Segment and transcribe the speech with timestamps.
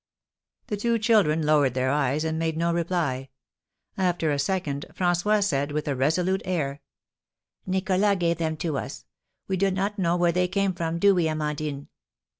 [0.65, 3.29] The two children lowered their eyes, and made no reply.
[3.95, 6.81] After a second, François said, with a resolute air,
[7.67, 9.05] "Nicholas gave them to us.
[9.47, 11.87] We do not know where they came from, do we, Amandine?"